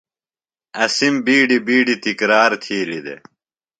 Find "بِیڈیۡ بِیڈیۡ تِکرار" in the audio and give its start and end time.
1.25-2.51